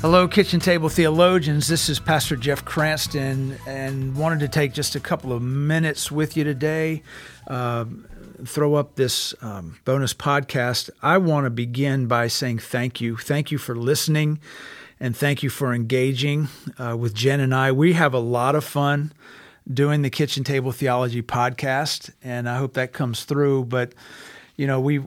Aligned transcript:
Hello, 0.00 0.26
Kitchen 0.26 0.60
Table 0.60 0.88
Theologians. 0.88 1.68
This 1.68 1.90
is 1.90 2.00
Pastor 2.00 2.34
Jeff 2.34 2.64
Cranston, 2.64 3.58
and 3.66 4.16
wanted 4.16 4.40
to 4.40 4.48
take 4.48 4.72
just 4.72 4.96
a 4.96 5.00
couple 5.00 5.30
of 5.30 5.42
minutes 5.42 6.10
with 6.10 6.38
you 6.38 6.42
today. 6.42 7.02
Uh, 7.46 7.84
throw 8.46 8.76
up 8.76 8.94
this 8.94 9.34
um, 9.42 9.78
bonus 9.84 10.14
podcast. 10.14 10.88
I 11.02 11.18
want 11.18 11.44
to 11.44 11.50
begin 11.50 12.06
by 12.06 12.28
saying 12.28 12.60
thank 12.60 13.02
you. 13.02 13.18
Thank 13.18 13.50
you 13.50 13.58
for 13.58 13.76
listening, 13.76 14.38
and 14.98 15.14
thank 15.14 15.42
you 15.42 15.50
for 15.50 15.74
engaging 15.74 16.48
uh, 16.78 16.96
with 16.98 17.12
Jen 17.12 17.40
and 17.40 17.54
I. 17.54 17.70
We 17.70 17.92
have 17.92 18.14
a 18.14 18.18
lot 18.18 18.54
of 18.54 18.64
fun 18.64 19.12
doing 19.70 20.00
the 20.00 20.08
Kitchen 20.08 20.44
Table 20.44 20.72
Theology 20.72 21.20
podcast, 21.20 22.10
and 22.22 22.48
I 22.48 22.56
hope 22.56 22.72
that 22.72 22.94
comes 22.94 23.24
through. 23.24 23.66
But 23.66 23.92
you 24.56 24.66
know, 24.66 24.80
we 24.80 25.02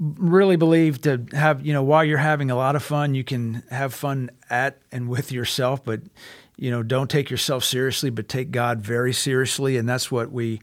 really 0.00 0.56
believe 0.56 1.02
to 1.02 1.26
have 1.32 1.64
you 1.64 1.74
know 1.74 1.82
while 1.82 2.02
you're 2.02 2.18
having 2.18 2.50
a 2.50 2.56
lot 2.56 2.74
of 2.74 2.82
fun 2.82 3.14
you 3.14 3.22
can 3.22 3.62
have 3.70 3.92
fun 3.92 4.30
at 4.48 4.78
and 4.90 5.08
with 5.08 5.30
yourself 5.30 5.84
but 5.84 6.00
you 6.56 6.70
know 6.70 6.82
don't 6.82 7.10
take 7.10 7.30
yourself 7.30 7.62
seriously 7.62 8.08
but 8.08 8.26
take 8.26 8.50
god 8.50 8.80
very 8.80 9.12
seriously 9.12 9.76
and 9.76 9.86
that's 9.86 10.10
what 10.10 10.32
we 10.32 10.60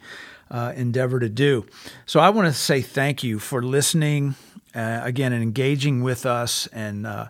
uh, 0.50 0.72
endeavor 0.78 1.20
to 1.20 1.30
do. 1.30 1.66
So 2.06 2.20
i 2.20 2.30
want 2.30 2.48
to 2.48 2.54
say 2.54 2.82
thank 2.82 3.24
you 3.24 3.38
for 3.38 3.62
listening 3.62 4.36
uh, 4.74 5.02
again 5.04 5.34
and 5.34 5.44
engaging 5.44 6.02
with 6.02 6.26
us 6.26 6.68
and 6.68 7.06
uh, 7.06 7.28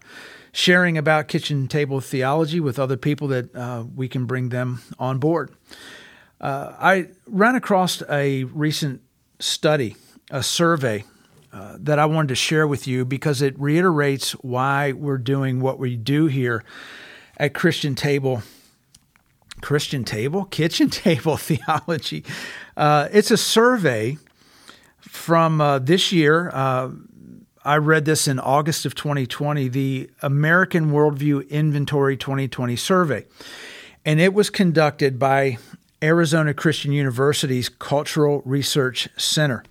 sharing 0.54 0.98
about 0.98 1.28
kitchen 1.28 1.68
table 1.68 2.00
theology 2.00 2.60
with 2.60 2.80
other 2.80 2.98
people 2.98 3.28
that 3.30 3.54
uh, 3.56 3.84
we 3.96 4.08
can 4.08 4.26
bring 4.26 4.50
them 4.50 4.82
on 4.98 5.18
board. 5.18 5.52
Uh, 6.40 6.74
i 6.80 7.08
ran 7.26 7.56
across 7.56 8.02
a 8.10 8.46
recent 8.46 9.02
study 9.40 9.98
a 10.32 10.42
survey 10.42 11.04
uh, 11.58 11.76
that 11.80 11.98
I 11.98 12.06
wanted 12.06 12.28
to 12.28 12.36
share 12.36 12.68
with 12.68 12.86
you 12.86 13.04
because 13.04 13.42
it 13.42 13.60
reiterates 13.60 14.34
why 14.34 14.92
we're 14.92 15.18
doing 15.18 15.60
what 15.60 15.80
we 15.80 15.96
do 15.96 16.28
here 16.28 16.64
at 17.38 17.56
Christian 17.56 17.96
Table. 17.96 18.44
Christian 19.62 20.04
Table? 20.04 20.46
Kitchen 20.52 20.92
Table 20.92 21.36
Theology. 21.38 22.24
Uh, 22.76 23.08
it's 23.12 23.32
a 23.32 23.38
survey 23.38 24.18
from 25.00 25.60
uh, 25.60 25.80
this 25.80 26.12
year. 26.12 26.52
Uh, 26.54 26.92
I 27.66 27.78
read 27.78 28.06
this 28.06 28.28
in 28.28 28.40
August 28.40 28.86
of 28.86 28.94
2020, 28.94 29.68
the 29.68 30.12
American 30.22 30.92
Worldview 30.92 31.50
Inventory 31.50 32.18
2020 32.18 32.76
survey. 32.76 33.26
And 34.06 34.22
it 34.22 34.36
was 34.36 34.52
conducted 34.52 35.18
by 35.18 35.58
Arizona 36.04 36.54
Christian 36.54 36.92
University's 36.92 37.68
Cultural 37.68 38.44
Research 38.46 39.10
Center. 39.18 39.64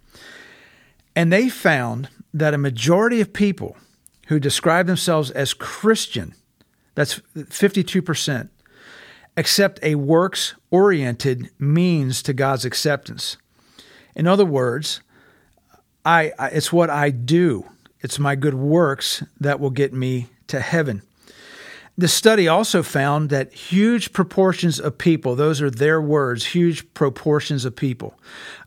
And 1.16 1.32
they 1.32 1.48
found 1.48 2.10
that 2.34 2.52
a 2.52 2.58
majority 2.58 3.22
of 3.22 3.32
people 3.32 3.76
who 4.28 4.38
describe 4.38 4.86
themselves 4.86 5.30
as 5.30 5.54
Christian, 5.54 6.34
that's 6.94 7.20
52%, 7.34 8.50
accept 9.36 9.80
a 9.82 9.94
works 9.94 10.54
oriented 10.70 11.50
means 11.58 12.22
to 12.22 12.34
God's 12.34 12.66
acceptance. 12.66 13.38
In 14.14 14.26
other 14.26 14.44
words, 14.44 15.00
I, 16.04 16.32
I, 16.38 16.48
it's 16.48 16.72
what 16.72 16.90
I 16.90 17.10
do, 17.10 17.64
it's 18.00 18.18
my 18.18 18.36
good 18.36 18.54
works 18.54 19.22
that 19.40 19.58
will 19.58 19.70
get 19.70 19.94
me 19.94 20.28
to 20.48 20.60
heaven. 20.60 21.02
The 21.98 22.08
study 22.08 22.46
also 22.46 22.82
found 22.82 23.30
that 23.30 23.54
huge 23.54 24.12
proportions 24.12 24.78
of 24.78 24.98
people, 24.98 25.34
those 25.34 25.62
are 25.62 25.70
their 25.70 26.00
words, 26.00 26.46
huge 26.46 26.92
proportions 26.92 27.64
of 27.64 27.74
people 27.74 28.14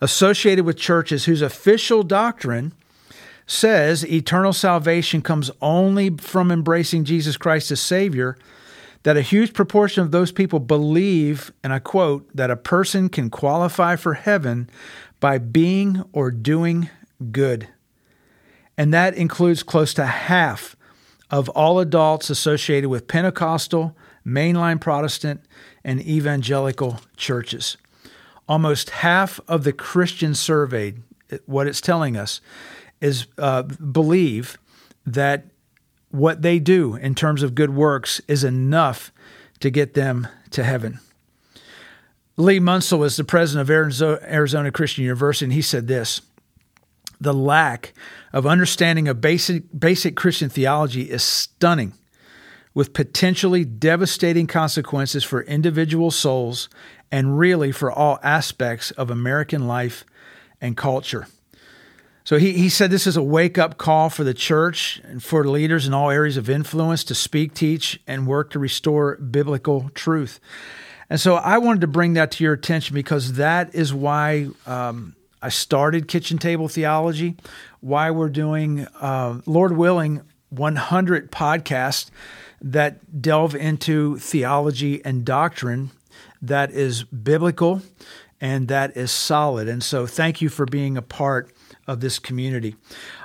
associated 0.01 0.65
with 0.65 0.77
churches 0.77 1.25
whose 1.25 1.43
official 1.43 2.01
doctrine 2.01 2.73
says 3.45 4.05
eternal 4.05 4.53
salvation 4.53 5.21
comes 5.21 5.51
only 5.61 6.09
from 6.17 6.51
embracing 6.51 7.03
Jesus 7.03 7.37
Christ 7.37 7.71
as 7.71 7.81
Savior, 7.81 8.37
that 9.03 9.17
a 9.17 9.21
huge 9.21 9.53
proportion 9.53 10.03
of 10.03 10.11
those 10.11 10.31
people 10.31 10.59
believe, 10.59 11.51
and 11.63 11.71
I 11.71 11.79
quote, 11.79 12.29
that 12.35 12.51
a 12.51 12.55
person 12.55 13.09
can 13.09 13.29
qualify 13.29 13.95
for 13.95 14.15
heaven 14.15 14.69
by 15.19 15.37
being 15.37 16.03
or 16.13 16.31
doing 16.31 16.89
good. 17.31 17.67
And 18.77 18.93
that 18.93 19.15
includes 19.15 19.63
close 19.63 19.93
to 19.95 20.05
half 20.05 20.75
of 21.31 21.49
all 21.49 21.79
adults 21.79 22.29
associated 22.29 22.89
with 22.89 23.07
Pentecostal, 23.07 23.95
mainline 24.25 24.79
Protestant, 24.79 25.41
and 25.83 26.01
evangelical 26.01 26.99
churches. 27.15 27.77
Almost 28.47 28.89
half 28.89 29.39
of 29.47 29.63
the 29.63 29.73
Christians 29.73 30.39
surveyed, 30.39 31.03
what 31.45 31.67
it's 31.67 31.81
telling 31.81 32.17
us, 32.17 32.41
is 32.99 33.27
uh, 33.37 33.63
believe 33.63 34.57
that 35.05 35.45
what 36.11 36.41
they 36.41 36.59
do 36.59 36.95
in 36.95 37.13
terms 37.15 37.43
of 37.43 37.55
good 37.55 37.69
works 37.69 38.19
is 38.27 38.43
enough 38.43 39.11
to 39.59 39.69
get 39.69 39.93
them 39.93 40.27
to 40.51 40.63
heaven. 40.63 40.99
Len 42.37 42.61
Munsil 42.61 43.05
is 43.05 43.17
the 43.17 43.23
president 43.23 43.69
of 43.69 44.21
Arizona 44.23 44.71
Christian 44.71 45.03
University, 45.03 45.45
and 45.45 45.53
he 45.53 45.61
said 45.61 45.87
this 45.87 46.21
the 47.19 47.33
lack 47.33 47.93
of 48.33 48.45
understanding 48.45 49.07
of 49.07 49.21
basic, 49.21 49.63
basic 49.77 50.15
Christian 50.15 50.49
theology 50.49 51.09
is 51.09 51.23
stunning, 51.23 51.93
with 52.73 52.93
potentially 52.93 53.65
devastating 53.65 54.47
consequences 54.47 55.23
for 55.23 55.41
individual 55.43 56.11
souls 56.11 56.69
and 57.11 57.37
really 57.39 57.71
for 57.71 57.91
all 57.91 58.19
aspects 58.23 58.91
of 58.91 59.09
American 59.09 59.67
life 59.67 60.05
and 60.61 60.77
culture. 60.77 61.27
So 62.23 62.37
he, 62.37 62.53
he 62.53 62.69
said 62.69 62.91
this 62.91 63.07
is 63.07 63.17
a 63.17 63.23
wake 63.23 63.57
up 63.57 63.77
call 63.77 64.09
for 64.09 64.23
the 64.23 64.35
church 64.35 65.01
and 65.03 65.23
for 65.23 65.45
leaders 65.45 65.87
in 65.87 65.95
all 65.95 66.11
areas 66.11 66.37
of 66.37 66.47
influence 66.47 67.03
to 67.05 67.15
speak, 67.15 67.55
teach, 67.55 67.99
and 68.05 68.27
work 68.27 68.51
to 68.51 68.59
restore 68.59 69.15
biblical 69.15 69.89
truth. 69.95 70.39
And 71.09 71.19
so 71.19 71.35
I 71.35 71.57
wanted 71.57 71.81
to 71.81 71.87
bring 71.87 72.13
that 72.13 72.29
to 72.33 72.43
your 72.43 72.53
attention 72.53 72.93
because 72.93 73.33
that 73.33 73.73
is 73.73 73.91
why 73.93 74.49
um, 74.67 75.15
I 75.41 75.49
started 75.49 76.07
Kitchen 76.07 76.37
Table 76.37 76.67
Theology, 76.67 77.35
why 77.79 78.11
we're 78.11 78.29
doing, 78.29 78.87
uh, 78.99 79.39
Lord 79.45 79.77
willing, 79.77 80.21
100 80.49 81.31
podcasts 81.31 82.09
that 82.61 83.21
delve 83.21 83.55
into 83.55 84.17
theology 84.17 85.03
and 85.05 85.23
doctrine 85.23 85.91
that 86.41 86.71
is 86.71 87.03
biblical 87.03 87.81
and 88.41 88.67
that 88.67 88.97
is 88.97 89.11
solid. 89.11 89.67
And 89.67 89.83
so, 89.83 90.05
thank 90.05 90.41
you 90.41 90.49
for 90.49 90.65
being 90.65 90.97
a 90.97 91.01
part 91.01 91.53
of 91.87 92.01
this 92.01 92.19
community. 92.19 92.75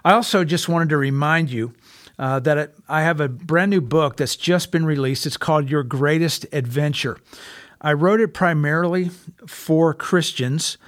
I 0.04 0.12
also 0.12 0.44
just 0.44 0.68
wanted 0.68 0.90
to 0.90 0.96
remind 0.96 1.50
you 1.50 1.74
uh, 2.18 2.40
that 2.40 2.74
I 2.88 3.02
have 3.02 3.20
a 3.20 3.28
brand 3.28 3.70
new 3.70 3.80
book 3.80 4.16
that's 4.16 4.36
just 4.36 4.70
been 4.70 4.86
released. 4.86 5.26
It's 5.26 5.36
called 5.36 5.68
Your 5.68 5.82
Greatest 5.82 6.46
Adventure. 6.52 7.18
I 7.80 7.92
wrote 7.92 8.20
it 8.20 8.32
primarily 8.32 9.10
for 9.46 9.92
Christians 9.94 10.78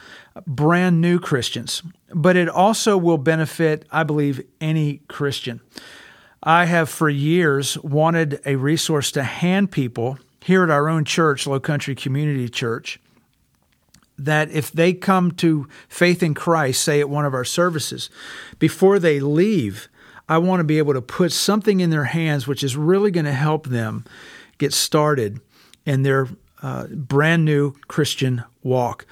brand 0.47 1.01
new 1.01 1.19
Christians, 1.19 1.83
but 2.13 2.37
it 2.37 2.49
also 2.49 2.97
will 2.97 3.19
benefit, 3.19 3.87
I 3.91 4.03
believe, 4.03 4.45
any 4.61 5.01
Christian. 5.09 5.61
I 6.43 6.67
have 6.67 6.89
for 6.89 7.09
years 7.09 7.79
wanted 7.79 8.41
a 8.45 8.57
resource 8.57 9.11
to 9.13 9.23
hand 9.23 9.71
people 9.71 10.19
here 10.45 10.63
at 10.63 10.71
our 10.71 10.89
own 10.89 11.05
church, 11.05 11.47
Low 11.47 11.59
Country 11.59 11.95
Community 11.95 12.49
Church, 12.49 13.01
that 14.19 14.51
if 14.51 14.71
they 14.71 14.93
come 14.93 15.33
to 15.33 15.69
faith 15.89 16.23
in 16.23 16.35
Christ, 16.35 16.85
say 16.85 17.01
at 17.01 17.11
one 17.11 17.25
of 17.25 17.35
our 17.35 17.45
services, 17.45 18.11
before 18.59 18.99
they 18.99 19.19
leave, 19.19 19.89
I 20.29 20.39
want 20.39 20.61
to 20.61 20.65
be 20.65 20.79
able 20.79 20.95
to 20.95 21.03
put 21.03 21.33
something 21.33 21.81
in 21.81 21.91
their 21.91 22.05
hands 22.05 22.47
which 22.47 22.63
is 22.63 22.77
really 22.77 23.11
going 23.11 23.27
to 23.27 23.33
help 23.33 23.67
them 23.67 24.05
get 24.59 24.73
started 24.73 25.41
in 25.85 26.03
their 26.03 26.29
uh, 26.63 26.87
brand 26.87 27.45
new 27.45 27.73
Christian 27.89 28.45
walk. 28.63 29.07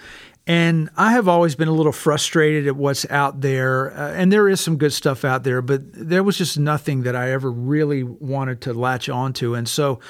And 0.47 0.91
I 0.97 1.13
have 1.13 1.27
always 1.27 1.55
been 1.55 1.69
a 1.69 1.73
little 1.73 1.93
frustrated 1.93 2.67
at 2.67 2.77
what's 2.77 3.09
out 3.11 3.41
there. 3.41 3.97
Uh, 3.97 4.13
and 4.13 4.31
there 4.31 4.49
is 4.49 4.61
some 4.61 4.77
good 4.77 4.93
stuff 4.93 5.25
out 5.25 5.43
there, 5.43 5.63
but 5.63 5.81
there 5.93 6.23
was 6.23 6.37
just 6.37 6.59
nothing 6.59 7.03
that 7.05 7.17
I 7.17 7.31
ever 7.31 7.51
really 7.51 8.03
wanted 8.03 8.61
to 8.63 8.75
latch 8.75 9.09
onto. 9.09 9.55
And 9.55 9.67
so 9.67 10.01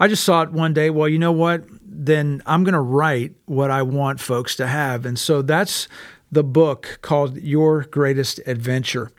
I 0.00 0.08
just 0.08 0.24
thought 0.24 0.52
one 0.52 0.72
day, 0.72 0.88
well, 0.88 1.08
you 1.08 1.18
know 1.18 1.32
what? 1.32 1.64
Then 1.82 2.42
I'm 2.46 2.64
going 2.64 2.74
to 2.74 2.80
write 2.80 3.34
what 3.44 3.70
I 3.70 3.82
want 3.82 4.18
folks 4.18 4.56
to 4.56 4.66
have. 4.66 5.04
And 5.04 5.18
so 5.18 5.42
that's 5.42 5.88
the 6.32 6.44
book 6.44 6.98
called 7.02 7.36
Your 7.36 7.84
Greatest 7.84 8.40
Adventure. 8.46 9.10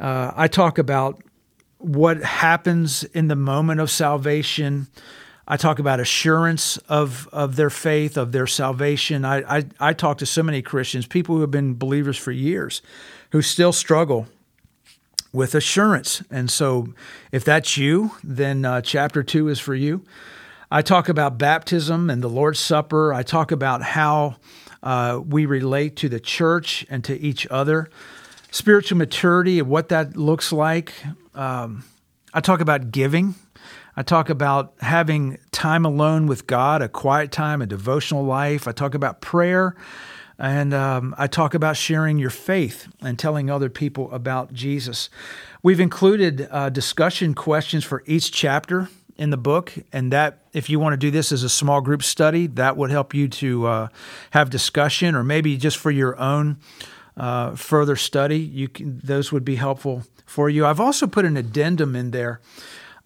Uh, 0.00 0.32
I 0.34 0.48
talk 0.48 0.76
about 0.78 1.22
what 1.78 2.22
happens 2.22 3.04
in 3.04 3.28
the 3.28 3.36
moment 3.36 3.80
of 3.80 3.90
salvation 3.90 4.88
I 5.46 5.56
talk 5.58 5.78
about 5.78 6.00
assurance 6.00 6.78
of, 6.88 7.28
of 7.32 7.56
their 7.56 7.70
faith, 7.70 8.16
of 8.16 8.32
their 8.32 8.46
salvation. 8.46 9.24
I, 9.24 9.58
I, 9.58 9.64
I 9.78 9.92
talk 9.92 10.18
to 10.18 10.26
so 10.26 10.42
many 10.42 10.62
Christians, 10.62 11.06
people 11.06 11.34
who 11.34 11.42
have 11.42 11.50
been 11.50 11.74
believers 11.74 12.16
for 12.16 12.32
years, 12.32 12.80
who 13.30 13.42
still 13.42 13.72
struggle 13.72 14.26
with 15.32 15.54
assurance. 15.54 16.22
And 16.30 16.50
so, 16.50 16.94
if 17.32 17.44
that's 17.44 17.76
you, 17.76 18.12
then 18.22 18.64
uh, 18.64 18.80
chapter 18.80 19.22
two 19.22 19.48
is 19.48 19.60
for 19.60 19.74
you. 19.74 20.04
I 20.70 20.80
talk 20.80 21.08
about 21.08 21.36
baptism 21.36 22.08
and 22.08 22.22
the 22.22 22.28
Lord's 22.28 22.60
Supper. 22.60 23.12
I 23.12 23.22
talk 23.22 23.52
about 23.52 23.82
how 23.82 24.36
uh, 24.82 25.20
we 25.26 25.44
relate 25.44 25.96
to 25.96 26.08
the 26.08 26.20
church 26.20 26.86
and 26.88 27.04
to 27.04 27.18
each 27.18 27.46
other, 27.50 27.90
spiritual 28.50 28.96
maturity 28.96 29.58
and 29.58 29.68
what 29.68 29.90
that 29.90 30.16
looks 30.16 30.52
like. 30.52 30.94
Um, 31.34 31.84
I 32.32 32.40
talk 32.40 32.60
about 32.60 32.92
giving 32.92 33.34
I 33.96 34.02
talk 34.02 34.28
about 34.28 34.74
having 34.80 35.38
time 35.52 35.84
alone 35.84 36.26
with 36.26 36.46
God, 36.46 36.82
a 36.82 36.88
quiet 36.88 37.30
time, 37.30 37.62
a 37.62 37.66
devotional 37.66 38.24
life. 38.24 38.66
I 38.66 38.72
talk 38.72 38.94
about 38.94 39.20
prayer. 39.20 39.76
And 40.36 40.74
um, 40.74 41.14
I 41.16 41.28
talk 41.28 41.54
about 41.54 41.76
sharing 41.76 42.18
your 42.18 42.30
faith 42.30 42.88
and 43.00 43.16
telling 43.16 43.50
other 43.50 43.70
people 43.70 44.10
about 44.10 44.52
Jesus. 44.52 45.08
We've 45.62 45.78
included 45.78 46.48
uh, 46.50 46.70
discussion 46.70 47.34
questions 47.34 47.84
for 47.84 48.02
each 48.04 48.32
chapter 48.32 48.88
in 49.16 49.30
the 49.30 49.36
book, 49.36 49.72
and 49.92 50.12
that 50.12 50.40
if 50.52 50.68
you 50.68 50.80
want 50.80 50.94
to 50.94 50.96
do 50.96 51.12
this 51.12 51.30
as 51.30 51.44
a 51.44 51.48
small 51.48 51.80
group 51.80 52.02
study, 52.02 52.48
that 52.48 52.76
would 52.76 52.90
help 52.90 53.14
you 53.14 53.28
to 53.28 53.66
uh, 53.66 53.88
have 54.32 54.50
discussion, 54.50 55.14
or 55.14 55.22
maybe 55.22 55.56
just 55.56 55.76
for 55.76 55.92
your 55.92 56.18
own 56.18 56.56
uh, 57.16 57.54
further 57.54 57.94
study. 57.94 58.38
You 58.40 58.66
can, 58.66 59.00
those 59.04 59.30
would 59.30 59.44
be 59.44 59.54
helpful 59.54 60.02
for 60.26 60.50
you. 60.50 60.66
I've 60.66 60.80
also 60.80 61.06
put 61.06 61.24
an 61.24 61.36
addendum 61.36 61.94
in 61.94 62.10
there 62.10 62.40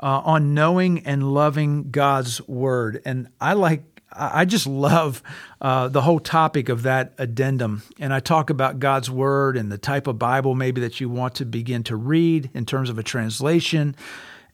uh, 0.01 0.23
on 0.25 0.55
knowing 0.55 1.01
and 1.01 1.35
loving 1.35 1.91
God's 1.91 2.47
word, 2.49 3.03
and 3.05 3.29
I 3.41 3.55
like. 3.55 3.83
I 4.11 4.47
just 4.47 4.67
love 4.67 5.23
uh, 5.61 5.89
the 5.89 6.01
whole 6.01 6.19
topic 6.19 6.71
of 6.71 6.83
that 6.85 7.13
addendum. 7.19 7.83
And 8.01 8.13
I 8.13 8.21
talk 8.21 8.49
about 8.49 8.81
God's 8.81 9.11
Word 9.11 9.57
and 9.57 9.71
the 9.71 9.77
type 9.77 10.07
of 10.07 10.19
Bible 10.19 10.55
maybe 10.55 10.81
that 10.81 10.99
you 10.99 11.11
want 11.11 11.35
to 11.37 11.45
begin 11.45 11.85
to 11.85 11.95
read 11.95 12.51
in 12.55 12.65
terms 12.65 12.89
of 12.89 12.99
a 12.99 13.03
translation, 13.03 13.95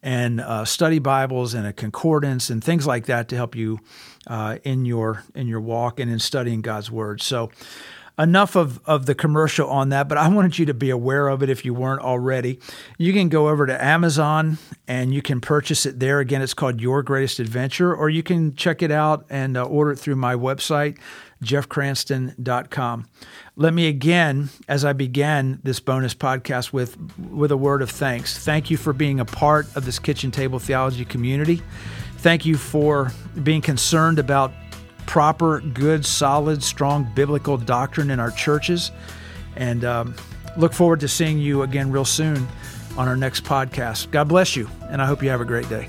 and 0.03 0.41
uh, 0.41 0.65
study 0.65 0.99
Bibles 0.99 1.55
and 1.55 1.67
a 1.67 1.73
concordance 1.73 2.51
and 2.51 2.63
things 2.63 2.85
like 2.85 3.07
that 3.07 3.29
to 3.29 3.37
help 3.37 3.55
you 3.55 3.79
uh, 4.27 4.59
in 4.65 4.85
your 4.85 5.23
in 5.37 5.47
your 5.47 5.61
walk 5.61 6.01
and 6.01 6.11
in 6.11 6.19
studying 6.19 6.61
God's 6.61 6.91
Word. 6.91 7.23
So. 7.23 7.51
Enough 8.17 8.55
of, 8.55 8.81
of 8.87 9.07
the 9.07 9.15
commercial 9.15 9.69
on 9.69 9.89
that, 9.89 10.09
but 10.09 10.17
I 10.17 10.29
wanted 10.29 10.57
you 10.57 10.67
to 10.67 10.75
be 10.75 10.91
aware 10.91 11.27
of 11.27 11.43
it 11.43 11.51
if 11.51 11.65
you 11.65 11.75
weren't 11.75 12.01
already. 12.01 12.61
You 12.97 13.13
can 13.13 13.29
go 13.29 13.49
over 13.49 13.67
to 13.67 13.85
Amazon 13.85 14.59
and 14.87 15.13
you 15.13 15.21
can 15.21 15.41
purchase 15.41 15.85
it 15.85 15.99
there. 15.99 16.21
Again, 16.21 16.41
it's 16.41 16.55
called 16.55 16.81
Your 16.81 17.03
Greatest 17.03 17.41
Adventure, 17.41 17.93
or 17.93 18.09
you 18.09 18.23
can 18.23 18.55
check 18.55 18.83
it 18.83 18.93
out 18.93 19.27
and 19.29 19.57
uh, 19.57 19.65
order 19.65 19.91
it 19.91 19.99
through 19.99 20.15
my 20.15 20.37
website, 20.37 20.97
jeffcranston.com. 21.43 23.07
Let 23.57 23.75
me 23.75 23.89
again, 23.89 24.51
as 24.69 24.85
I 24.85 24.93
began 24.93 25.59
this 25.65 25.81
bonus 25.81 26.15
podcast 26.15 26.73
with, 26.73 26.97
with 27.19 27.51
a 27.51 27.57
word 27.57 27.83
of 27.83 27.91
thanks. 27.91 28.39
Thank 28.39 28.71
you 28.71 28.77
for 28.77 28.93
being 28.93 29.19
a 29.19 29.25
part 29.25 29.67
of 29.75 29.87
this 29.87 29.99
kitchen 29.99 30.31
table 30.31 30.61
theology 30.61 31.05
community. 31.05 31.63
Thank 32.19 32.47
you 32.47 32.57
for 32.57 33.11
being 33.43 33.61
concerned 33.61 34.19
about 34.19 34.53
proper, 35.15 35.61
good, 35.61 36.05
solid, 36.05 36.61
strong 36.61 37.09
biblical 37.15 37.57
doctrine 37.57 38.11
in 38.11 38.19
our 38.19 38.33
churches. 38.33 38.91
And 39.55 39.85
um, 39.85 40.17
look 40.57 40.73
forward 40.73 40.99
to 41.01 41.09
seeing 41.09 41.39
you 41.39 41.63
again 41.63 41.93
real 41.93 42.05
soon 42.05 42.49
on 42.97 43.07
our 43.07 43.17
next 43.17 43.45
podcast. 43.45 44.11
God 44.11 44.27
bless 44.27 44.57
you, 44.57 44.69
and 44.91 45.01
I 45.01 45.07
hope 45.07 45.23
you 45.23 45.29
have 45.29 45.41
a 45.41 45.45
great 45.45 45.69
day. 45.69 45.87